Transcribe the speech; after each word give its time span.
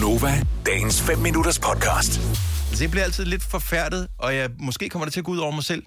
Gunova, 0.00 0.42
dagens 0.66 1.02
5 1.02 1.18
minutters 1.18 1.58
podcast. 1.58 2.20
Altså, 2.68 2.84
jeg 2.84 2.90
bliver 2.90 3.04
altid 3.04 3.24
lidt 3.24 3.42
forfærdet, 3.42 4.08
og 4.18 4.36
jeg, 4.36 4.50
måske 4.58 4.88
kommer 4.88 5.06
det 5.06 5.12
til 5.12 5.20
at 5.20 5.24
gå 5.24 5.32
ud 5.32 5.38
over 5.38 5.52
mig 5.52 5.64
selv, 5.64 5.82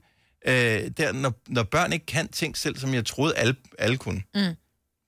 øh, 0.48 0.54
der, 0.98 1.12
når, 1.14 1.34
når 1.48 1.64
børn 1.64 1.94
ikke 1.94 2.06
kan 2.06 2.28
ting 2.28 2.58
selv, 2.58 2.78
som 2.78 2.94
jeg 2.94 3.06
troede, 3.06 3.36
alle, 3.36 3.56
alle 3.80 3.98
kunne. 3.98 4.22
Ja, 4.36 4.54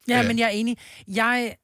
Ja. 0.07 0.23
men 0.27 0.39
jeg 0.39 0.45
er 0.45 0.49
enig. 0.49 0.77
Jeg, 1.07 1.55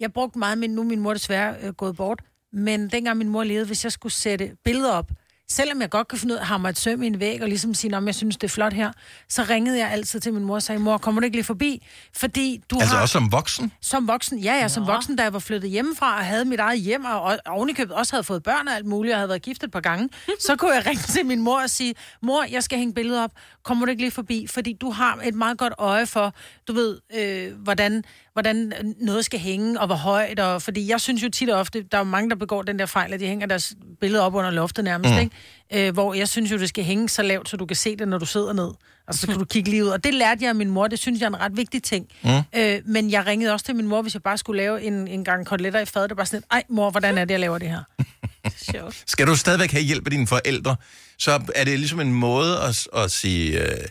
jeg 0.00 0.12
brugte 0.12 0.38
meget, 0.38 0.58
men 0.58 0.70
nu 0.70 0.80
er 0.80 0.84
min 0.86 1.00
mor 1.00 1.12
desværre 1.12 1.54
øh, 1.62 1.72
gået 1.72 1.96
bort. 1.96 2.22
Men 2.52 2.90
dengang 2.90 3.18
min 3.18 3.28
mor 3.28 3.44
levede, 3.44 3.66
hvis 3.66 3.84
jeg 3.84 3.92
skulle 3.92 4.12
sætte 4.12 4.50
billeder 4.64 4.92
op, 4.92 5.10
selvom 5.52 5.80
jeg 5.80 5.90
godt 5.90 6.08
kan 6.08 6.18
finde 6.18 6.34
ud 6.34 6.36
af 6.36 6.40
at 6.42 6.46
hamre 6.46 6.70
et 6.70 6.78
søm 6.78 7.02
i 7.02 7.06
en 7.06 7.20
væg, 7.20 7.42
og 7.42 7.48
ligesom 7.48 7.74
sige, 7.74 7.96
om 7.96 8.06
jeg 8.06 8.14
synes, 8.14 8.36
det 8.36 8.44
er 8.44 8.48
flot 8.52 8.72
her, 8.72 8.92
så 9.28 9.42
ringede 9.50 9.78
jeg 9.78 9.90
altid 9.90 10.20
til 10.20 10.32
min 10.34 10.44
mor 10.44 10.54
og 10.54 10.62
sagde, 10.62 10.78
mor, 10.80 10.98
kommer 10.98 11.20
du 11.20 11.24
ikke 11.24 11.36
lige 11.36 11.44
forbi? 11.44 11.86
Fordi 12.16 12.62
du 12.70 12.76
Altså 12.80 12.94
har... 12.94 13.02
også 13.02 13.12
som 13.12 13.32
voksen. 13.32 13.72
Som 13.80 14.08
voksen, 14.08 14.38
ja, 14.38 14.54
ja, 14.54 14.68
som 14.68 14.86
voksen, 14.86 15.16
da 15.16 15.22
jeg 15.22 15.32
var 15.32 15.38
flyttet 15.38 15.70
hjemmefra 15.70 16.16
og 16.18 16.24
havde 16.24 16.44
mit 16.44 16.60
eget 16.60 16.80
hjem, 16.80 17.04
og, 17.04 17.38
ovenikøbet 17.46 17.96
også 17.96 18.12
havde 18.12 18.24
fået 18.24 18.42
børn 18.42 18.68
og 18.68 18.74
alt 18.74 18.86
muligt, 18.86 19.12
og 19.12 19.18
havde 19.18 19.28
været 19.28 19.42
gift 19.42 19.64
et 19.64 19.70
par 19.70 19.80
gange, 19.80 20.08
så 20.46 20.56
kunne 20.56 20.72
jeg 20.74 20.86
ringe 20.86 21.02
til 21.02 21.26
min 21.26 21.40
mor 21.42 21.62
og 21.62 21.70
sige, 21.70 21.94
mor, 22.22 22.44
jeg 22.44 22.62
skal 22.62 22.78
hænge 22.78 22.94
billeder 22.94 23.22
op, 23.22 23.30
kommer 23.62 23.86
du 23.86 23.90
ikke 23.90 24.02
lige 24.02 24.10
forbi? 24.10 24.46
Fordi 24.50 24.72
du 24.72 24.90
har 24.90 25.18
et 25.24 25.34
meget 25.34 25.58
godt 25.58 25.72
øje 25.78 26.06
for, 26.06 26.34
du 26.68 26.72
ved, 26.72 26.98
øh, 27.16 27.52
hvordan, 27.62 28.04
hvordan 28.32 28.72
noget 29.00 29.24
skal 29.24 29.40
hænge, 29.40 29.80
og 29.80 29.86
hvor 29.86 29.96
højt, 29.96 30.40
og 30.40 30.62
fordi 30.62 30.90
jeg 30.90 31.00
synes 31.00 31.22
jo 31.22 31.28
tit 31.28 31.50
og 31.50 31.60
ofte, 31.60 31.82
der 31.82 31.98
er 31.98 32.00
jo 32.00 32.04
mange, 32.04 32.30
der 32.30 32.36
begår 32.36 32.62
den 32.62 32.78
der 32.78 32.86
fejl, 32.86 33.12
at 33.12 33.20
de 33.20 33.26
hænger 33.26 33.46
deres 33.46 33.74
billeder 34.00 34.24
op 34.24 34.34
under 34.34 34.50
loftet 34.50 34.84
nærmest, 34.84 35.14
mm. 35.14 35.20
ikke? 35.20 35.86
Øh, 35.88 35.92
hvor 35.92 36.14
jeg 36.14 36.28
synes 36.28 36.50
jo, 36.52 36.58
det 36.58 36.68
skal 36.68 36.84
hænge 36.84 37.08
så 37.08 37.22
lavt, 37.22 37.48
så 37.48 37.56
du 37.56 37.66
kan 37.66 37.76
se 37.76 37.96
det, 37.96 38.08
når 38.08 38.18
du 38.18 38.26
sidder 38.26 38.52
ned. 38.52 38.70
Altså, 39.08 39.20
så 39.20 39.26
kan 39.26 39.38
du 39.38 39.44
kigge 39.44 39.70
lige 39.70 39.84
ud. 39.84 39.88
Og 39.88 40.04
det 40.04 40.14
lærte 40.14 40.42
jeg 40.42 40.48
af 40.48 40.54
min 40.54 40.70
mor, 40.70 40.88
det 40.88 40.98
synes 40.98 41.20
jeg 41.20 41.26
er 41.26 41.30
en 41.30 41.40
ret 41.40 41.56
vigtig 41.56 41.82
ting. 41.82 42.06
Mm. 42.22 42.30
Øh, 42.56 42.80
men 42.84 43.10
jeg 43.10 43.26
ringede 43.26 43.52
også 43.52 43.66
til 43.66 43.76
min 43.76 43.86
mor, 43.88 44.02
hvis 44.02 44.14
jeg 44.14 44.22
bare 44.22 44.38
skulle 44.38 44.62
lave 44.62 44.82
en, 44.82 45.08
en 45.08 45.24
gang 45.24 45.46
koteletter 45.46 45.80
i 45.80 45.84
fad. 45.84 46.02
Det 46.02 46.10
var 46.10 46.16
bare 46.16 46.26
sådan, 46.26 46.36
lidt, 46.36 46.46
ej 46.52 46.62
mor, 46.68 46.90
hvordan 46.90 47.18
er 47.18 47.24
det, 47.24 47.32
jeg 47.32 47.40
laver 47.40 47.58
det 47.58 47.68
her? 47.68 47.82
Sjovt. 48.72 49.02
Skal 49.06 49.26
du 49.26 49.36
stadigvæk 49.36 49.72
have 49.72 49.84
hjælp 49.84 50.06
af 50.06 50.10
dine 50.10 50.26
forældre, 50.26 50.76
så 51.18 51.40
er 51.54 51.64
det 51.64 51.78
ligesom 51.78 52.00
en 52.00 52.12
måde 52.12 52.60
at, 52.60 52.88
at 52.96 53.10
sige 53.10 53.62
øh, 53.62 53.86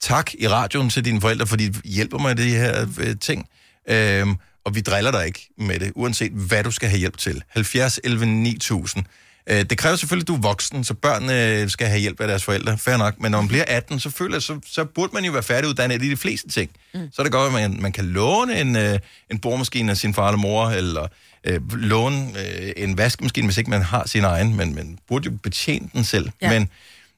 tak 0.00 0.34
i 0.34 0.48
radioen 0.48 0.90
til 0.90 1.04
dine 1.04 1.20
forældre, 1.20 1.46
for 1.46 1.56
de 1.56 1.74
hjælper 1.84 2.18
mig 2.18 2.32
i 2.38 2.42
de 2.42 2.50
her 2.50 2.86
øh, 2.98 3.16
ting. 3.20 3.48
Øhm, 3.88 4.36
og 4.64 4.74
vi 4.74 4.80
driller 4.80 5.10
dig 5.10 5.26
ikke 5.26 5.48
med 5.58 5.78
det, 5.78 5.92
uanset 5.94 6.32
hvad 6.32 6.64
du 6.64 6.70
skal 6.70 6.88
have 6.88 6.98
hjælp 6.98 7.16
til. 7.18 7.42
70 7.48 8.00
11 8.04 8.26
9000. 8.26 9.04
Øh, 9.46 9.64
det 9.70 9.78
kræver 9.78 9.96
selvfølgelig, 9.96 10.24
at 10.24 10.28
du 10.28 10.34
er 10.34 10.40
voksen, 10.40 10.84
så 10.84 10.94
børnene 10.94 11.70
skal 11.70 11.86
have 11.86 12.00
hjælp 12.00 12.20
af 12.20 12.28
deres 12.28 12.44
forældre. 12.44 12.78
Fair 12.78 12.96
nok. 12.96 13.20
Men 13.20 13.30
når 13.30 13.40
man 13.40 13.48
bliver 13.48 13.64
18, 13.68 14.00
så, 14.00 14.10
føler 14.10 14.38
så, 14.38 14.60
så 14.66 14.84
burde 14.84 15.10
man 15.14 15.24
jo 15.24 15.32
være 15.32 15.42
færdiguddannet 15.42 16.02
i 16.02 16.10
de 16.10 16.16
fleste 16.16 16.48
ting. 16.48 16.70
Mm. 16.94 17.08
Så 17.12 17.22
er 17.22 17.24
det 17.24 17.32
godt, 17.32 17.46
at 17.46 17.52
man, 17.52 17.80
man 17.80 17.92
kan 17.92 18.04
låne 18.04 18.60
en, 18.60 18.76
øh, 18.76 18.98
en 19.30 19.38
boremaskine 19.38 19.90
af 19.90 19.96
sin 19.96 20.14
far 20.14 20.28
eller 20.28 20.38
mor, 20.38 20.66
eller 20.68 21.06
øh, 21.44 21.72
låne 21.72 22.32
øh, 22.38 22.72
en 22.76 22.98
vaskemaskine, 22.98 23.46
hvis 23.46 23.58
ikke 23.58 23.70
man 23.70 23.82
har 23.82 24.06
sin 24.06 24.24
egen, 24.24 24.56
men 24.56 24.74
man 24.74 24.98
burde 25.08 25.24
jo 25.24 25.36
betjene 25.42 25.88
den 25.92 26.04
selv. 26.04 26.30
Ja. 26.42 26.50
Men, 26.50 26.68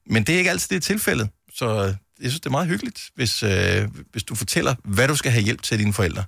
men 0.06 0.22
det 0.24 0.34
er 0.34 0.38
ikke 0.38 0.50
altid 0.50 0.68
det 0.68 0.82
tilfældet. 0.82 1.28
Så 1.54 1.84
øh, 1.84 1.94
jeg 2.22 2.30
synes, 2.30 2.40
det 2.40 2.46
er 2.46 2.50
meget 2.50 2.68
hyggeligt, 2.68 3.00
hvis, 3.14 3.42
øh, 3.42 3.88
hvis 4.12 4.22
du 4.22 4.34
fortæller, 4.34 4.74
hvad 4.84 5.08
du 5.08 5.16
skal 5.16 5.32
have 5.32 5.44
hjælp 5.44 5.62
til 5.62 5.78
dine 5.78 5.92
forældre. 5.92 6.24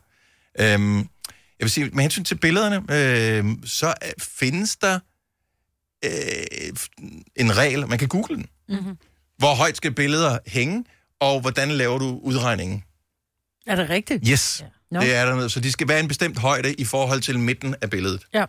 Øhm, 0.60 0.98
jeg 0.98 1.64
vil 1.64 1.70
sige, 1.70 1.90
med 1.92 2.02
hensyn 2.02 2.24
til 2.24 2.34
billederne, 2.34 2.76
øh, 2.76 3.44
så 3.64 3.94
findes 4.20 4.76
der 4.76 4.98
øh, 6.04 6.10
en 7.36 7.56
regel, 7.56 7.86
man 7.88 7.98
kan 7.98 8.08
google 8.08 8.36
den. 8.36 8.46
Mm-hmm. 8.68 8.96
Hvor 9.38 9.54
højt 9.54 9.76
skal 9.76 9.92
billeder 9.92 10.38
hænge, 10.46 10.84
og 11.20 11.40
hvordan 11.40 11.70
laver 11.70 11.98
du 11.98 12.20
udregningen? 12.22 12.82
Er 13.66 13.76
det 13.76 13.90
rigtigt? 13.90 14.24
Yes, 14.28 14.64
Nå. 14.90 15.00
det 15.00 15.14
er 15.14 15.24
der 15.26 15.34
noget. 15.34 15.52
Så 15.52 15.60
de 15.60 15.72
skal 15.72 15.88
være 15.88 16.00
en 16.00 16.08
bestemt 16.08 16.38
højde 16.38 16.74
i 16.74 16.84
forhold 16.84 17.20
til 17.20 17.38
midten 17.38 17.74
af 17.80 17.90
billedet. 17.90 18.26
Ja. 18.34 18.44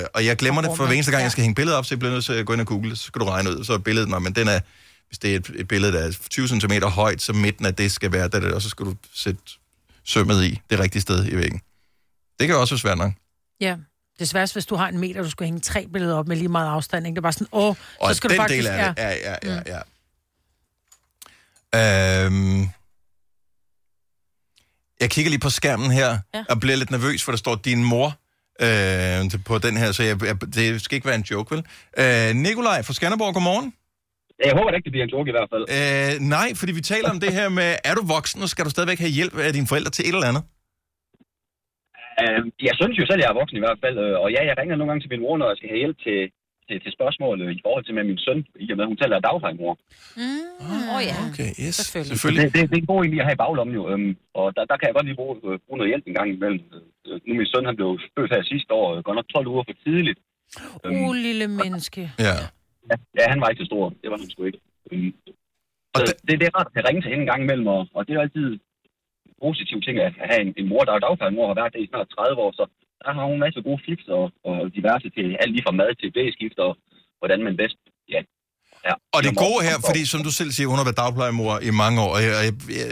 Øh, 0.00 0.04
og 0.14 0.24
jeg 0.26 0.36
glemmer 0.36 0.62
det 0.62 0.70
for 0.76 0.84
hver 0.86 0.94
eneste 0.94 1.10
gang, 1.10 1.20
Ja. 1.20 1.24
jeg 1.24 1.32
skal 1.32 1.42
hænge 1.42 1.54
billedet 1.54 1.78
op, 1.78 1.84
så 1.86 1.94
jeg 1.94 1.98
bliver 1.98 2.12
nødt 2.12 2.24
til 2.24 2.32
at 2.32 2.46
gå 2.46 2.52
ind 2.52 2.60
og 2.60 2.66
google, 2.66 2.96
så 2.96 3.02
skal 3.04 3.20
du 3.20 3.24
regne 3.26 3.50
ud, 3.58 3.64
så 3.64 3.72
er 3.72 3.78
billedet, 3.78 4.08
nå, 4.08 4.18
men 4.18 4.32
den 4.34 4.48
er, 4.48 4.60
hvis 5.08 5.18
det 5.18 5.32
er 5.32 5.36
et, 5.36 5.50
et 5.54 5.68
billede, 5.68 5.92
der 5.92 5.98
er 5.98 6.12
20 6.30 6.48
cm 6.48 6.72
højt, 6.84 7.22
så 7.22 7.32
midten 7.32 7.66
af 7.66 7.74
det 7.74 7.92
skal 7.92 8.12
være 8.12 8.28
der, 8.28 8.54
og 8.54 8.62
så 8.62 8.68
skal 8.68 8.86
du 8.86 8.94
sætte 9.14 9.40
sømmet 10.08 10.44
i 10.44 10.60
det 10.70 10.78
rigtige 10.78 11.02
sted 11.02 11.26
i 11.28 11.36
væggen. 11.36 11.60
Det 12.40 12.46
kan 12.46 12.56
også 12.56 12.74
være 12.74 12.78
svært 12.78 12.98
nok. 12.98 13.12
Ja. 13.60 13.76
Det 14.18 14.34
er 14.34 14.52
hvis 14.52 14.66
du 14.66 14.74
har 14.74 14.88
en 14.88 14.98
meter, 14.98 15.22
du 15.22 15.30
skal 15.30 15.44
hænge 15.44 15.60
tre 15.60 15.86
billeder 15.92 16.16
op 16.16 16.28
med 16.28 16.36
lige 16.36 16.48
meget 16.48 16.68
afstand. 16.68 17.06
Ikke? 17.06 17.14
Det 17.14 17.18
er 17.18 17.22
bare 17.22 17.32
sådan, 17.32 17.46
åh, 17.52 17.74
Og 18.00 18.08
så 18.08 18.14
skal 18.14 18.30
den 18.30 18.36
du 18.36 18.42
faktisk... 18.42 18.58
del 18.58 18.66
af 18.66 18.94
det, 18.94 19.02
ja. 19.02 19.08
ja, 19.08 19.36
ja, 19.44 19.62
ja, 19.66 19.80
ja. 21.74 22.24
Øhm, 22.24 22.68
jeg 25.00 25.10
kigger 25.10 25.30
lige 25.30 25.40
på 25.40 25.50
skærmen 25.50 25.90
her. 25.90 26.18
Ja. 26.34 26.44
og 26.48 26.60
bliver 26.60 26.76
lidt 26.76 26.90
nervøs, 26.90 27.22
for 27.22 27.32
der 27.32 27.36
står 27.36 27.54
din 27.54 27.84
mor 27.84 28.18
øh, 28.60 29.44
på 29.44 29.58
den 29.58 29.76
her, 29.76 29.92
så 29.92 30.02
jeg, 30.02 30.24
jeg, 30.24 30.40
det 30.54 30.82
skal 30.82 30.94
ikke 30.96 31.06
være 31.06 31.14
en 31.16 31.22
joke, 31.22 31.54
vel? 31.54 31.66
Øh, 31.98 32.34
Nikolaj 32.36 32.82
fra 32.82 32.92
Skanderborg, 32.92 33.34
godmorgen. 33.34 33.72
Jeg 34.46 34.52
håber 34.58 34.70
ikke, 34.76 34.86
det 34.88 34.94
bliver 34.94 35.06
en 35.08 35.12
joke 35.16 35.28
i 35.32 35.36
hvert 35.36 35.50
fald. 35.52 35.64
Øh, 35.78 36.10
nej, 36.36 36.48
fordi 36.60 36.72
vi 36.78 36.82
taler 36.92 37.08
om 37.14 37.20
det 37.24 37.32
her 37.38 37.48
med, 37.60 37.70
er 37.88 37.94
du 37.98 38.02
voksen, 38.16 38.38
og 38.44 38.48
skal 38.52 38.64
du 38.66 38.70
stadigvæk 38.76 39.00
have 39.04 39.14
hjælp 39.18 39.34
af 39.46 39.52
dine 39.58 39.68
forældre 39.72 39.90
til 39.96 40.02
et 40.08 40.14
eller 40.18 40.30
andet? 40.32 40.44
Uh, 42.22 42.42
jeg 42.68 42.74
synes 42.80 42.94
jo 43.00 43.04
selv, 43.10 43.20
jeg 43.22 43.30
er 43.32 43.38
voksen 43.40 43.56
i 43.60 43.64
hvert 43.66 43.80
fald. 43.84 43.96
øh, 44.04 44.14
Og 44.22 44.28
ja, 44.36 44.40
jeg 44.48 44.54
ringer 44.60 44.74
nogle 44.76 44.90
gange 44.90 45.02
til 45.04 45.10
min 45.14 45.22
mor, 45.24 45.34
når 45.40 45.48
jeg 45.50 45.58
skal 45.58 45.70
have 45.72 45.82
hjælp 45.84 45.98
til, 46.06 46.18
til, 46.66 46.76
til 46.84 46.90
spørgsmål 46.98 47.36
øh, 47.44 47.50
i 47.58 47.60
forhold 47.64 47.84
til 47.84 47.94
med 47.98 48.04
min 48.10 48.20
søn, 48.26 48.40
i 48.64 48.66
og 48.72 48.76
med, 48.76 48.84
at 48.86 48.90
hun 48.92 49.00
selv 49.02 49.12
er 49.16 49.20
dagplejemor. 49.28 49.72
Åh 50.62 50.94
oh, 50.94 51.00
ja. 51.10 51.16
Okay, 51.30 51.50
yes, 51.64 51.74
Selvfølgelig. 51.78 52.10
Selvfølgelig. 52.12 52.44
det, 52.44 52.60
det, 52.62 52.70
det 52.70 52.76
er 52.78 52.82
en 52.86 52.92
god 52.94 53.00
idé 53.08 53.16
at 53.22 53.26
have 53.28 53.38
i 53.38 53.42
baglommen 53.44 53.74
jo. 53.80 53.84
Øhm, 53.92 54.12
og 54.40 54.46
der, 54.56 54.62
der 54.70 54.76
kan 54.78 54.86
jeg 54.88 54.94
godt 54.96 55.06
lige 55.08 55.18
bruge, 55.20 55.34
øh, 55.48 55.54
bruge 55.66 55.78
noget 55.80 55.90
hjælp 55.92 56.04
en 56.10 56.16
gang 56.18 56.28
imellem. 56.36 56.60
Øh, 57.08 57.16
nu 57.26 57.32
min 57.40 57.48
søn, 57.52 57.68
han 57.70 57.76
blev 57.80 57.90
født 58.14 58.30
her 58.34 58.42
sidste 58.52 58.70
år, 58.80 58.86
øh, 58.94 58.98
godt 59.06 59.16
nok 59.20 59.28
12 59.34 59.46
uger 59.52 59.64
for 59.68 59.76
tidligt. 59.86 60.18
Øhm, 60.84 60.96
Uh, 61.04 61.14
lille 61.28 61.46
menneske. 61.62 62.02
Ja. 62.28 62.36
Ja, 62.90 62.96
ja, 63.18 63.24
han 63.32 63.40
var 63.40 63.48
ikke 63.48 63.62
så 63.64 63.68
stor. 63.72 63.84
Det 64.02 64.08
var 64.10 64.18
han 64.22 64.30
sgu 64.32 64.40
ikke. 64.50 64.60
Øhm, 64.92 65.12
Og 65.94 65.98
så 66.00 66.04
det- 66.06 66.18
det, 66.28 66.34
det 66.40 66.46
er 66.48 66.54
rart 66.58 66.70
at 66.80 66.86
ringe 66.88 67.00
til 67.02 67.10
hende 67.12 67.24
en 67.24 67.30
gang 67.32 67.42
imellem, 67.46 67.66
og, 67.76 67.80
og 67.96 68.00
det 68.06 68.12
er 68.14 68.20
altid 68.26 68.46
en 69.28 69.34
positiv 69.44 69.78
ting 69.86 69.96
at 70.06 70.12
have 70.30 70.40
en, 70.44 70.50
en 70.60 70.68
mor, 70.72 70.82
der 70.86 70.92
er 70.94 71.02
dagplejemor, 71.06 71.44
og 71.46 71.50
har 71.52 71.58
været 71.60 71.72
det 71.74 71.80
i 71.84 71.90
snart 71.90 72.08
30 72.08 72.42
år, 72.44 72.52
så 72.58 72.64
der 73.04 73.10
har 73.16 73.24
hun 73.28 73.34
en 73.38 73.44
masse 73.46 73.60
gode 73.68 73.80
fix 73.86 73.98
og, 74.18 74.24
og 74.48 74.56
diverse 74.78 75.08
til 75.16 75.26
alt 75.40 75.52
lige 75.54 75.64
fra 75.66 75.74
mad 75.80 75.90
til 76.00 76.12
blæskift 76.14 76.58
og 76.66 76.72
hvordan 77.20 77.40
man 77.46 77.54
bedst, 77.62 77.78
ja. 78.14 78.20
ja. 78.88 78.94
Og 79.14 79.20
det 79.24 79.32
gode 79.46 79.60
her, 79.68 79.76
fordi 79.88 80.02
som 80.12 80.20
du 80.26 80.32
selv 80.40 80.50
siger, 80.56 80.68
hun 80.72 80.78
har 80.80 80.86
været 80.88 81.02
dagplejemor 81.04 81.52
i 81.68 81.72
mange 81.82 81.96
år, 82.06 82.10
og 82.16 82.20
jeg, 82.26 82.32
jeg, 82.46 82.54
jeg, 82.80 82.88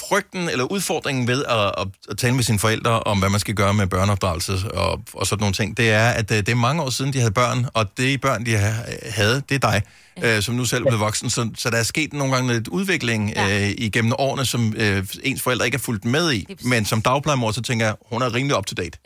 frygten 0.00 0.48
eller 0.48 0.64
udfordringen 0.64 1.28
ved 1.28 1.44
at, 1.44 1.66
at, 1.78 1.88
at 2.10 2.18
tale 2.18 2.34
med 2.34 2.42
sine 2.42 2.58
forældre 2.58 3.00
om, 3.00 3.18
hvad 3.18 3.30
man 3.30 3.40
skal 3.40 3.54
gøre 3.54 3.74
med 3.74 3.86
børneopdragelse 3.86 4.52
og, 4.74 5.04
og 5.12 5.26
sådan 5.26 5.40
nogle 5.40 5.54
ting, 5.54 5.76
det 5.76 5.90
er, 5.90 6.08
at 6.08 6.30
øh, 6.30 6.36
det 6.36 6.48
er 6.48 6.54
mange 6.54 6.82
år 6.82 6.90
siden, 6.90 7.12
de 7.12 7.18
havde 7.18 7.32
børn, 7.32 7.66
og 7.74 7.96
det 7.96 8.20
børn, 8.20 8.46
de 8.46 8.56
ha- 8.56 9.10
havde, 9.10 9.42
det 9.48 9.54
er 9.54 9.58
dig, 9.70 9.82
ja. 10.22 10.36
øh, 10.36 10.42
som 10.42 10.54
nu 10.54 10.64
selv 10.64 10.82
er 10.82 10.88
blevet 10.88 11.00
voksen. 11.00 11.30
Så, 11.30 11.50
så 11.56 11.70
der 11.70 11.78
er 11.78 11.82
sket 11.82 12.12
nogle 12.12 12.34
gange 12.34 12.52
lidt 12.52 12.68
udvikling 12.68 13.32
ja. 13.36 13.66
øh, 13.66 13.74
igennem 13.78 14.12
årene, 14.18 14.44
som 14.44 14.74
øh, 14.76 15.06
ens 15.22 15.42
forældre 15.42 15.64
ikke 15.66 15.76
er 15.76 15.84
fulgt 15.88 16.04
med 16.04 16.32
i. 16.32 16.46
Men 16.64 16.84
som 16.84 17.02
dagplejemor, 17.02 17.50
så 17.50 17.62
tænker 17.62 17.86
jeg, 17.86 17.94
hun 18.12 18.22
er 18.22 18.34
rimelig 18.34 18.56
up 18.58 18.66
to 18.66 18.74
date. 18.74 18.98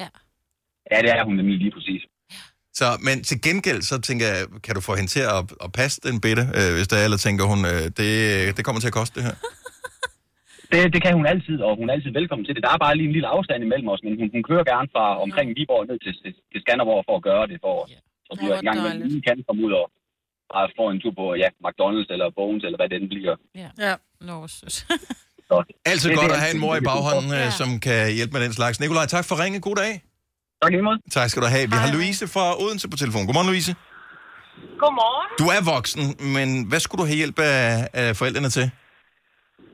Ja, 0.92 1.02
det 1.02 1.10
er 1.10 1.24
hun 1.24 1.34
nemlig 1.36 1.58
lige 1.58 1.70
præcis. 1.70 2.02
Så, 2.74 2.96
men 3.00 3.24
til 3.24 3.40
gengæld, 3.40 3.82
så 3.82 4.00
tænker 4.00 4.26
jeg, 4.26 4.46
kan 4.64 4.74
du 4.74 4.80
få 4.80 4.94
hende 4.94 5.10
til 5.10 5.20
at, 5.20 5.44
at 5.64 5.72
passe 5.72 6.00
den 6.04 6.20
bitte, 6.20 6.42
øh, 6.54 6.74
hvis 6.74 6.88
der 6.88 6.96
er, 6.96 7.04
eller 7.04 7.16
tænker 7.16 7.44
hun, 7.44 7.64
øh, 7.64 7.82
det, 7.96 8.56
det 8.56 8.64
kommer 8.64 8.80
til 8.80 8.86
at 8.86 8.92
koste 8.92 9.14
det 9.20 9.24
her? 9.24 9.34
Det, 10.72 10.80
det 10.94 11.00
kan 11.04 11.12
hun 11.18 11.26
altid, 11.32 11.56
og 11.66 11.72
hun 11.80 11.86
er 11.88 11.94
altid 11.96 12.12
velkommen 12.20 12.44
til 12.46 12.54
det. 12.54 12.62
Der 12.66 12.72
er 12.76 12.80
bare 12.86 12.94
lige 12.98 13.08
en 13.10 13.14
lille 13.18 13.28
afstand 13.36 13.60
imellem 13.66 13.88
os, 13.94 14.02
men 14.06 14.12
hun, 14.20 14.26
hun 14.34 14.42
kører 14.50 14.64
gerne 14.72 14.88
fra 14.94 15.04
omkring 15.24 15.48
Viborg 15.58 15.82
ned 15.90 15.98
til, 16.04 16.12
til, 16.22 16.32
til 16.52 16.58
Skanderborg 16.64 17.02
for 17.08 17.14
at 17.20 17.24
gøre 17.30 17.44
det 17.50 17.58
for 17.64 17.72
os. 17.82 17.90
Så 18.26 18.30
vi 18.40 18.44
Hvor 18.46 18.54
er 18.54 18.60
i 18.62 18.66
gang 18.68 18.78
med, 18.86 18.92
lige 19.12 19.22
kan 19.28 19.36
komme 19.48 19.60
ud 19.66 19.72
og 19.80 19.86
bare 20.54 20.66
få 20.78 20.84
en 20.92 20.98
tur 21.02 21.12
på 21.20 21.24
ja, 21.42 21.48
McDonald's 21.66 22.10
eller 22.14 22.28
Bones, 22.38 22.62
eller 22.66 22.78
hvad 22.80 22.88
det 22.90 22.96
end 23.00 23.08
bliver. 23.14 23.34
Ja. 23.62 23.92
Nå, 24.28 24.36
søs. 24.58 24.74
Så, 25.48 25.56
Altid 25.90 26.08
Det 26.10 26.16
godt 26.18 26.30
det, 26.32 26.38
at 26.38 26.42
have 26.46 26.54
en 26.56 26.60
mor 26.64 26.74
i 26.82 26.84
baghånden, 26.90 27.30
øh, 27.38 27.44
Ja. 27.46 27.50
som 27.60 27.68
kan 27.86 28.00
hjælpe 28.18 28.32
med 28.36 28.40
den 28.46 28.52
slags. 28.58 28.74
Nikolaj, 28.82 29.06
tak 29.16 29.24
for 29.28 29.34
ringe. 29.42 29.56
God 29.68 29.76
dag. 29.84 29.92
tak 30.62 30.70
lige 30.74 30.82
måde. 30.88 30.98
Tak 31.18 31.26
skal 31.30 31.40
du 31.44 31.48
have. 31.56 31.64
Vi 31.72 31.76
har 31.82 31.88
Louise 31.96 32.24
fra 32.34 32.44
Odense 32.62 32.86
på 32.92 32.96
telefon. 33.02 33.22
Godmorgen, 33.26 33.48
Louise. 33.52 33.72
Godmorgen. 34.82 35.28
Du 35.42 35.46
er 35.56 35.60
voksen, 35.74 36.04
men 36.36 36.48
hvad 36.70 36.80
skulle 36.84 37.00
du 37.02 37.06
have 37.10 37.16
hjælp 37.22 37.38
af, 37.38 37.88
af 38.02 38.16
forældrene 38.20 38.50
til? 38.58 38.66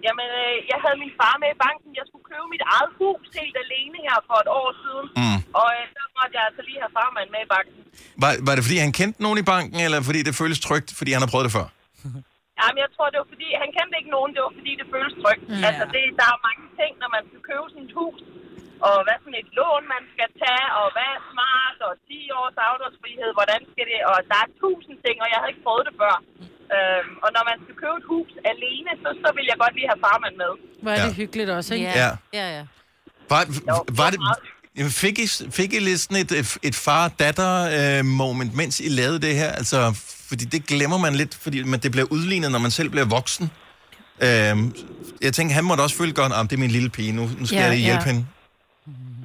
Jamen, 0.07 0.29
øh, 0.43 0.57
jeg 0.73 0.79
havde 0.85 0.99
min 1.05 1.13
far 1.21 1.35
med 1.43 1.51
i 1.55 1.59
banken. 1.67 1.89
Jeg 2.01 2.07
skulle 2.09 2.27
købe 2.33 2.47
mit 2.55 2.65
eget 2.75 2.91
hus 3.01 3.25
helt 3.41 3.57
alene 3.65 3.99
her 4.07 4.19
for 4.29 4.37
et 4.45 4.51
år 4.61 4.69
siden. 4.83 5.07
Mm. 5.21 5.39
Og 5.61 5.69
øh, 5.79 5.85
der 5.97 6.07
måtte 6.17 6.33
jeg 6.39 6.45
altså 6.49 6.63
lige 6.69 6.81
have 6.85 6.93
farmand 6.99 7.29
med 7.35 7.41
i 7.47 7.49
banken. 7.57 7.81
Var, 8.23 8.33
var 8.47 8.53
det, 8.57 8.63
fordi 8.67 8.79
han 8.85 8.93
kendte 9.01 9.19
nogen 9.27 9.39
i 9.43 9.47
banken, 9.55 9.79
eller 9.85 9.99
fordi 10.09 10.21
det 10.29 10.35
føles 10.43 10.59
trygt, 10.69 10.89
fordi 10.99 11.11
han 11.15 11.23
har 11.25 11.31
prøvet 11.33 11.47
det 11.49 11.57
før? 11.59 11.67
Jamen, 12.61 12.79
jeg 12.85 12.91
tror, 12.95 13.07
det 13.13 13.19
var 13.23 13.31
fordi, 13.35 13.49
han 13.63 13.71
kendte 13.77 13.95
ikke 14.01 14.13
nogen. 14.17 14.31
Det 14.35 14.43
var 14.47 14.53
fordi, 14.59 14.73
det 14.81 14.87
føles 14.95 15.15
trygt. 15.23 15.45
Ja. 15.49 15.67
Altså, 15.69 15.85
det, 15.95 16.05
der 16.21 16.27
er 16.35 16.39
mange 16.49 16.65
ting, 16.81 16.93
når 17.03 17.11
man 17.17 17.23
skal 17.29 17.41
købe 17.51 17.67
sådan 17.73 17.87
et 17.89 17.95
hus. 18.01 18.21
Og 18.89 18.97
hvad 19.07 19.19
for 19.23 19.31
et 19.43 19.51
lån, 19.59 19.85
man 19.95 20.05
skal 20.15 20.29
tage, 20.43 20.67
og 20.81 20.87
hvad 20.95 21.11
er 21.17 21.23
smart, 21.33 21.79
og 21.89 21.93
10 22.09 22.39
års 22.41 22.57
afdragsfrihed, 22.69 23.31
hvordan 23.39 23.61
skal 23.71 23.85
det... 23.91 23.99
Og 24.11 24.17
der 24.31 24.39
er 24.45 24.49
tusind 24.63 24.97
ting, 25.05 25.17
og 25.23 25.29
jeg 25.33 25.39
havde 25.41 25.53
ikke 25.53 25.67
prøvet 25.67 25.85
det 25.89 25.95
før. 26.03 26.15
Øhm, 26.77 27.13
og 27.25 27.29
når 27.37 27.43
man 27.51 27.57
skal 27.65 27.75
købe 27.83 27.97
et 28.03 28.07
hus 28.13 28.31
alene, 28.53 28.91
så, 29.03 29.09
så 29.23 29.29
vil 29.37 29.45
jeg 29.51 29.57
godt 29.63 29.75
lige 29.79 29.89
have 29.93 30.01
farmand 30.07 30.35
med. 30.43 30.51
Hvor 30.83 30.91
er 30.91 31.01
det 31.05 31.11
Ja. 31.13 31.21
hyggeligt 31.23 31.51
også, 31.59 31.71
ikke? 31.75 31.87
Ja. 31.87 31.99
Ja. 32.05 32.11
Ja, 32.39 32.47
ja. 32.59 32.65
Var, 33.31 33.41
Jo, 33.71 33.77
var, 34.01 34.09
det, 34.11 34.93
fik, 35.03 35.19
I, 35.19 35.27
fik 35.59 35.71
I 35.75 35.79
lidt 35.79 36.01
sådan 36.01 36.17
et, 36.17 36.59
et 36.63 36.75
far-datter-moment, 36.75 38.55
mens 38.57 38.81
I 38.81 38.89
lavede 38.89 39.19
det 39.27 39.35
her? 39.37 39.51
Altså, 39.53 39.79
fordi 40.29 40.45
det 40.45 40.67
glemmer 40.67 40.99
man 40.99 41.15
lidt, 41.15 41.35
fordi 41.35 41.63
man, 41.63 41.81
det 41.81 41.91
bliver 41.93 42.07
udlignet, 42.11 42.51
når 42.53 42.59
man 42.59 42.71
selv 42.71 42.89
bliver 42.89 43.05
voksen. 43.05 43.51
Øhm, 44.23 44.75
jeg 45.23 45.33
tænker, 45.33 45.55
han 45.55 45.65
måtte 45.65 45.83
også 45.83 45.97
føle 45.97 46.13
godt, 46.13 46.33
at 46.33 46.51
det 46.51 46.53
er 46.53 46.61
min 46.61 46.71
lille 46.71 46.91
pige, 46.91 47.13
nu, 47.13 47.31
nu 47.39 47.47
skal 47.47 47.57
Ja, 47.57 47.63
jeg 47.63 47.71
lige 47.71 47.85
hjælpe 47.85 48.03
ja. 48.07 48.11
hende. 48.13 48.27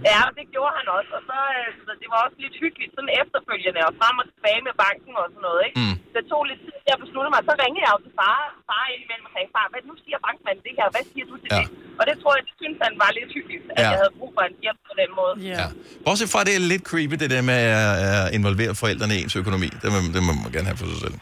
Ja, 0.10 0.22
det 0.38 0.46
gjorde 0.54 0.74
han 0.80 0.88
også. 0.98 1.12
Og 1.18 1.24
så, 1.30 1.38
øh, 1.57 1.68
så 1.86 1.92
det 2.01 2.07
var 2.13 2.19
også 2.25 2.38
lidt 2.46 2.56
hyggeligt 2.63 2.92
sådan 2.96 3.12
efterfølgende, 3.22 3.81
og 3.90 3.94
frem 4.00 4.16
og 4.22 4.25
tilbage 4.34 4.62
med 4.68 4.74
banken 4.84 5.13
og 5.22 5.28
sådan 5.34 5.44
noget, 5.48 5.62
ikke? 5.68 5.78
Mm. 5.84 5.96
Det 6.16 6.22
tog 6.31 6.42
lidt 6.50 6.62
tid, 6.66 6.75
jeg 6.92 6.98
besluttede 7.04 7.31
mig. 7.36 7.42
Så 7.50 7.54
ringede 7.63 7.84
jeg 7.86 7.92
jo 7.96 8.00
til 8.06 8.13
far, 8.22 8.40
far 8.69 8.84
indimellem 8.94 9.25
og 9.30 9.31
sagde, 9.36 9.50
far, 9.57 9.66
hvad, 9.72 9.81
nu 9.90 9.94
siger 10.04 10.18
bankmanden 10.25 10.63
det 10.68 10.74
her, 10.80 10.88
hvad 10.96 11.04
siger 11.12 11.25
du 11.31 11.36
til 11.44 11.50
Ja. 11.56 11.60
det? 11.62 11.68
Og 12.00 12.04
det 12.10 12.16
tror 12.22 12.31
jeg, 12.38 12.44
det 12.48 12.54
synes 12.62 12.78
han 12.88 12.94
var 13.04 13.10
lidt 13.19 13.31
hyggeligt, 13.38 13.63
at 13.78 13.81
Ja. 13.84 13.90
jeg 13.94 14.00
havde 14.01 14.13
brug 14.19 14.31
for 14.38 14.44
en 14.50 14.56
hjælp 14.63 14.80
på 14.90 14.94
den 15.01 15.10
måde. 15.19 15.34
Ja. 15.54 15.66
Bortset 16.06 16.30
fra, 16.34 16.40
det 16.48 16.54
er 16.60 16.62
lidt 16.74 16.84
creepy, 16.90 17.16
det 17.24 17.30
der 17.36 17.44
med 17.52 17.60
at, 17.84 17.94
at 18.12 18.24
involvere 18.38 18.72
forældrene 18.81 19.13
i 19.18 19.19
ens 19.25 19.36
økonomi. 19.42 19.69
Det 19.84 19.88
må, 19.94 19.98
det 20.16 20.22
må 20.28 20.31
man 20.44 20.52
gerne 20.56 20.68
have 20.72 20.80
for 20.84 20.90
sig 20.94 21.00
selv. 21.06 21.16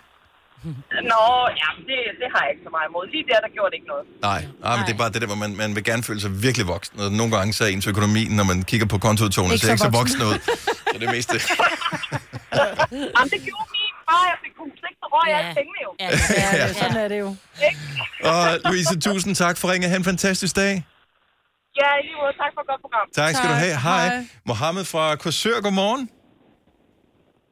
Nå, 1.12 1.24
ja, 1.62 1.70
det, 1.90 1.98
det 2.22 2.28
har 2.34 2.42
jeg 2.46 2.50
ikke 2.54 2.64
så 2.68 2.72
meget 2.76 2.88
imod. 2.92 3.04
Lige 3.14 3.26
der, 3.32 3.40
der 3.46 3.50
gjorde 3.56 3.70
det 3.72 3.78
ikke 3.80 3.90
noget. 3.94 4.06
Nej, 4.30 4.42
nej, 4.66 4.74
men 4.78 4.84
det 4.88 4.94
er 4.96 5.00
bare 5.04 5.12
det 5.14 5.20
der, 5.24 5.30
hvor 5.34 5.42
man, 5.46 5.52
man 5.64 5.70
vil 5.76 5.84
gerne 5.90 6.04
føle 6.10 6.22
sig 6.26 6.32
virkelig 6.48 6.66
voksen. 6.76 6.94
Og 7.04 7.08
nogle 7.20 7.32
gange 7.38 7.50
så 7.58 7.62
er 7.66 7.70
ens 7.76 7.88
økonomi, 7.94 8.24
når 8.40 8.46
man 8.52 8.58
kigger 8.72 8.88
på 8.94 8.98
kontoudtogene, 9.08 9.54
Ikke 9.54 9.66
ser 9.66 9.74
ikke 9.76 9.86
så 9.88 9.92
så 9.94 9.98
voksen 10.00 10.20
ud. 10.30 10.36
Så 10.92 10.96
det 11.00 11.06
er 11.10 11.14
mest 11.18 11.30
det. 11.36 11.42
Jamen, 13.16 13.30
det 13.34 13.40
gjorde 13.48 13.68
min 13.78 13.94
far, 14.08 14.24
jeg 14.32 14.38
fik 14.46 14.54
hus, 14.62 14.78
ikke? 14.90 14.98
Så 15.04 15.08
røg 15.14 15.26
jeg 15.32 15.38
alle 15.40 15.54
pengene 15.60 15.80
jo. 15.86 15.90
Ja, 16.04 16.10
Ja, 16.60 16.68
det, 16.68 16.76
sådan 16.82 16.98
er 17.04 17.08
det 17.14 17.20
jo. 17.26 17.30
Og 18.32 18.42
Louise, 18.66 19.00
tusind 19.00 19.36
tak 19.36 19.56
for 19.58 19.66
ringe. 19.72 19.88
Ha' 19.92 19.96
en 19.96 20.04
fantastisk 20.14 20.56
dag. 20.56 20.74
Ja, 21.82 21.90
i 22.00 22.02
lige 22.08 22.16
måde. 22.22 22.34
Tak 22.42 22.52
for 22.56 22.62
et 22.62 22.68
godt 22.72 22.82
program. 22.86 23.06
Tak 23.16 23.36
skal 23.36 23.50
du 23.50 23.54
Tak. 23.54 23.64
have. 23.66 23.76
Hej. 23.88 24.08
Hej. 24.08 24.26
Mohammed 24.46 24.86
fra 24.86 25.16
Korsør, 25.16 25.62
godmorgen. 25.62 26.10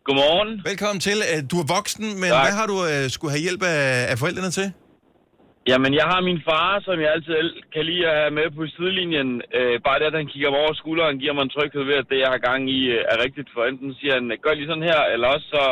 Godmorgen. 0.07 0.51
Velkommen 0.71 0.99
til. 1.07 1.17
Øh, 1.31 1.39
Du 1.51 1.55
er 1.63 1.67
voksen, 1.77 2.05
men 2.21 2.29
Tak. 2.33 2.43
hvad 2.45 2.53
har 2.59 2.65
du 2.71 2.77
uh, 2.87 3.03
skulle 3.15 3.31
have 3.35 3.43
hjælp 3.47 3.63
af, 3.75 3.83
af 4.11 4.15
forældrene 4.21 4.51
til? 4.59 4.67
Jamen, 5.71 5.91
jeg 5.99 6.07
har 6.11 6.19
min 6.29 6.39
far, 6.49 6.69
som 6.87 6.95
jeg 7.03 7.09
altid 7.15 7.33
kan 7.75 7.83
lide 7.89 8.03
at 8.09 8.15
have 8.21 8.33
med 8.39 8.47
på 8.57 8.61
sidelinjen. 8.75 9.29
Øh, 9.59 9.75
bare 9.87 9.97
det, 9.99 10.07
at 10.11 10.17
han 10.21 10.29
kigger 10.33 10.49
mig 10.51 10.59
over 10.65 10.73
skulderen, 10.81 11.15
giver 11.21 11.33
mig 11.37 11.43
en 11.45 11.53
tryghed 11.55 11.83
ved, 11.89 11.97
at 12.03 12.07
det, 12.11 12.17
jeg 12.23 12.29
har 12.35 12.41
gang 12.49 12.61
i, 12.77 12.79
øh, 12.95 13.11
er 13.11 13.17
rigtigt. 13.25 13.49
For 13.53 13.61
enten 13.71 13.89
siger 13.99 14.13
han, 14.17 14.25
gør 14.45 14.53
lige 14.57 14.69
sådan 14.71 14.89
her, 14.91 14.99
eller 15.13 15.27
også 15.35 15.47
så 15.55 15.63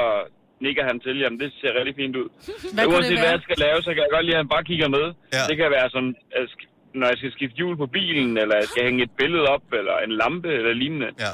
nikker 0.65 0.83
han 0.89 0.97
til, 1.05 1.15
jamen 1.23 1.39
det 1.43 1.49
ser 1.59 1.71
rigtig 1.79 1.95
fint 2.01 2.15
ud. 2.21 2.27
Hvad 2.75 2.85
uanset 2.91 3.19
hvad 3.21 3.31
jeg 3.35 3.43
skal 3.47 3.57
lave, 3.65 3.77
så 3.85 3.89
kan 3.93 4.01
jeg 4.05 4.11
godt 4.15 4.25
lide, 4.25 4.37
at 4.37 4.41
han 4.43 4.53
bare 4.55 4.67
kigger 4.71 4.89
med. 4.97 5.05
Ja. 5.35 5.41
Det 5.49 5.55
kan 5.59 5.67
være 5.77 5.87
sådan, 5.95 6.13
sk- 6.53 6.67
når 6.99 7.07
jeg 7.11 7.17
skal 7.17 7.31
skifte 7.37 7.55
hjul 7.55 7.75
på 7.77 7.87
bilen, 7.97 8.31
eller 8.41 8.55
jeg 8.61 8.67
skal 8.71 8.83
hænge 8.87 9.03
et 9.03 9.13
billede 9.21 9.45
op, 9.55 9.65
eller 9.79 9.95
en 10.05 10.11
lampe, 10.21 10.49
eller 10.57 10.73
lignende. 10.73 11.09
Ja. 11.25 11.31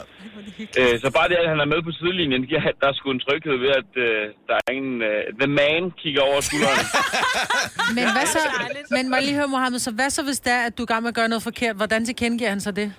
Øh, 0.80 0.94
så 1.04 1.08
bare 1.18 1.28
det, 1.32 1.36
at 1.44 1.50
han 1.54 1.60
er 1.60 1.70
med 1.74 1.82
på 1.88 1.92
sidelinjen, 2.00 2.44
giver, 2.50 2.64
at 2.72 2.78
der 2.82 2.88
er 2.88 2.94
sgu 2.94 3.12
en 3.12 3.20
tryghed 3.26 3.56
ved, 3.64 3.72
at 3.82 3.92
øh, 4.06 4.22
der 4.50 4.56
er 4.68 4.72
ingen... 4.78 5.02
Øh, 5.02 5.22
the 5.40 5.48
man 5.62 5.82
kigger 6.02 6.22
over 6.30 6.42
skulderen. 6.48 6.86
Men 7.98 8.06
hvad 8.16 8.26
så, 8.36 8.40
men 8.96 9.10
må 9.10 9.16
jeg 9.16 9.24
lige 9.26 9.36
høre, 9.36 9.48
Mohammed, 9.48 9.80
så 9.80 9.92
hvad 9.92 10.10
så, 10.10 10.24
hvis 10.24 10.40
det 10.40 10.54
er, 10.54 10.62
at 10.68 10.78
du 10.78 10.82
er 10.84 10.88
gang 10.92 11.02
med 11.04 11.10
at 11.10 11.16
gøre 11.16 11.30
noget 11.30 11.44
forkert? 11.44 11.76
Hvordan 11.76 12.06
tilkendegiver 12.06 12.50
han 12.50 12.62
så 12.62 12.72
det? 12.72 12.88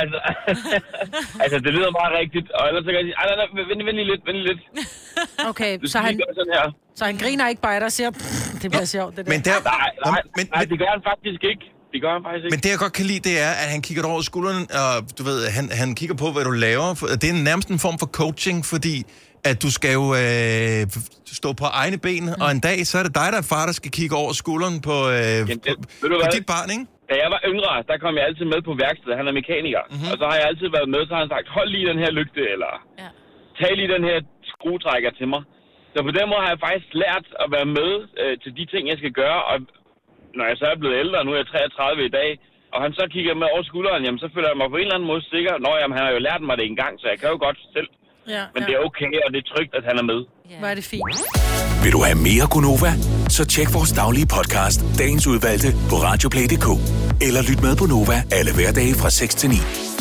altså, 0.00 0.18
altså, 1.44 1.58
det 1.64 1.70
lyder 1.76 1.90
meget 2.00 2.12
rigtigt. 2.20 2.50
Og 2.50 2.68
ellers 2.68 2.84
så 2.84 2.90
kan 2.90 2.98
jeg 3.00 3.06
sige, 3.08 3.14
"Ej, 3.20 3.26
nej, 3.26 3.36
nej, 3.36 3.64
vent, 3.68 3.86
vent 3.86 3.96
lige 3.96 4.10
lidt, 4.12 4.22
vent 4.26 4.36
lige 4.38 4.48
lidt. 4.52 4.60
Okay, 5.50 5.78
så 5.84 5.98
han, 5.98 6.20
så 6.96 7.04
han 7.04 7.16
griner 7.16 7.48
ikke 7.48 7.62
bare 7.62 7.82
og 7.84 7.92
siger, 7.92 8.10
"Pff, 8.10 8.41
det 8.62 8.70
bliver 8.74 8.88
sjovt, 8.96 9.12
det 9.16 9.22
der. 9.26 9.32
Men, 9.32 9.40
der, 9.48 9.54
Nej, 9.64 9.90
nej, 10.06 10.22
men, 10.36 10.44
nej, 10.54 10.64
det 10.70 10.76
gør 10.82 10.90
han 10.96 11.02
faktisk 11.10 11.40
ikke. 11.52 11.64
Det 11.92 11.98
gør 12.04 12.12
han 12.16 12.22
faktisk 12.26 12.44
ikke. 12.44 12.54
men 12.54 12.60
det, 12.64 12.68
jeg 12.74 12.78
godt 12.86 12.94
kan 13.00 13.06
lide, 13.12 13.22
det 13.28 13.34
er, 13.46 13.52
at 13.62 13.68
han 13.74 13.80
kigger 13.86 14.02
over 14.12 14.20
skulderen, 14.30 14.62
og 14.82 14.92
du 15.18 15.22
ved, 15.30 15.38
han, 15.58 15.64
han 15.82 15.88
kigger 16.00 16.16
på, 16.22 16.26
hvad 16.34 16.44
du 16.50 16.54
laver. 16.68 16.88
Det 17.22 17.26
er 17.32 17.36
nærmest 17.50 17.68
en 17.76 17.80
form 17.86 17.96
for 18.02 18.08
coaching, 18.20 18.58
fordi 18.72 18.96
at 19.50 19.56
du 19.64 19.68
skal 19.78 19.92
jo 20.00 20.04
øh, 20.22 20.80
stå 21.40 21.48
på 21.62 21.66
egne 21.82 21.98
ben, 22.06 22.24
og 22.42 22.48
en 22.56 22.60
dag, 22.68 22.78
så 22.90 22.94
er 23.00 23.04
det 23.08 23.14
dig, 23.20 23.28
der 23.34 23.38
er 23.44 23.48
far, 23.54 23.64
der 23.70 23.74
skal 23.80 23.90
kigge 23.98 24.14
over 24.22 24.32
skulderen 24.42 24.76
på, 24.88 24.96
øh, 25.16 25.18
det- 25.48 25.60
på, 25.68 25.72
ved 26.02 26.08
du 26.12 26.16
på 26.26 26.30
dit 26.38 26.46
barn, 26.54 26.68
ikke? 26.76 26.84
Da 27.10 27.14
jeg 27.24 27.28
var 27.34 27.40
yngre, 27.50 27.72
der 27.90 27.96
kom 28.04 28.12
jeg 28.18 28.24
altid 28.28 28.46
med 28.54 28.60
på 28.68 28.72
værkstedet. 28.84 29.14
Han 29.20 29.26
er 29.30 29.34
mekaniker. 29.40 29.82
Mhm. 29.84 29.92
Mm-hmm. 29.94 30.10
Og 30.12 30.16
så 30.20 30.24
har 30.30 30.36
jeg 30.40 30.46
altid 30.50 30.68
været 30.78 30.88
med, 30.94 31.00
så 31.08 31.12
har 31.16 31.22
han 31.24 31.32
sagt, 31.36 31.46
hold 31.56 31.68
lige 31.74 31.86
den 31.92 31.98
her 32.04 32.10
lygte, 32.20 32.42
eller 32.54 32.72
Ja. 33.02 33.08
tag 33.60 33.72
lige 33.80 33.90
den 33.96 34.04
her 34.10 34.16
skruetrækker 34.52 35.10
til 35.18 35.26
mig. 35.34 35.42
Så 35.94 35.98
på 36.08 36.12
den 36.18 36.26
måde 36.30 36.42
har 36.44 36.52
jeg 36.54 36.64
faktisk 36.68 36.88
lært 37.04 37.26
at 37.42 37.48
være 37.56 37.68
med 37.78 37.90
øh, 38.22 38.34
til 38.42 38.52
de 38.58 38.64
ting, 38.72 38.82
jeg 38.92 38.98
skal 39.02 39.14
gøre. 39.22 39.40
Og 39.50 39.56
når 40.38 40.44
jeg 40.50 40.56
så 40.60 40.66
er 40.72 40.80
blevet 40.80 41.00
ældre, 41.02 41.18
nu 41.24 41.30
er 41.32 41.40
jeg 41.42 41.48
33 41.48 42.04
i 42.10 42.12
dag, 42.20 42.30
og 42.74 42.78
han 42.84 42.92
så 42.98 43.04
kigger 43.14 43.34
med 43.40 43.46
over 43.52 43.62
skulderen, 43.70 44.02
jamen 44.06 44.22
så 44.24 44.28
føler 44.34 44.48
jeg 44.50 44.58
mig 44.60 44.68
på 44.70 44.78
en 44.78 44.86
eller 44.86 44.96
anden 44.98 45.10
måde 45.12 45.22
sikker. 45.34 45.54
Nå, 45.66 45.70
jamen 45.80 45.96
han 45.96 46.04
har 46.06 46.12
jo 46.16 46.20
lært 46.28 46.42
mig 46.48 46.54
det 46.58 46.66
en 46.70 46.78
gang, 46.82 46.92
så 47.00 47.06
jeg 47.12 47.18
kan 47.20 47.28
jo 47.34 47.38
godt 47.46 47.58
selv. 47.76 47.90
Ja, 48.34 48.42
Men 48.54 48.60
ja. 48.62 48.66
det 48.66 48.72
er 48.76 48.80
okay, 48.88 49.10
og 49.24 49.28
det 49.32 49.38
er 49.44 49.48
trygt, 49.54 49.72
at 49.78 49.84
han 49.88 49.96
er 50.02 50.06
med. 50.12 50.20
Hvor 50.60 50.68
er 50.72 50.76
det 50.80 50.86
fint. 50.92 51.02
Vil 51.84 51.92
du 51.96 52.00
have 52.08 52.18
mere 52.28 52.46
Gunova? 52.52 52.92
Så 53.36 53.42
tjek 53.54 53.68
vores 53.78 53.92
daglige 54.02 54.26
podcast, 54.36 54.78
dagens 55.00 55.24
udvalgte, 55.32 55.68
på 55.90 55.96
radioplay.dk. 56.08 56.68
Eller 57.26 57.40
lyt 57.50 57.60
med 57.66 57.74
på 57.80 57.86
Nova 57.92 58.16
alle 58.38 58.50
hverdage 58.56 58.94
fra 59.00 59.10
6 59.10 59.34
til 59.40 59.48
9. 59.50 59.91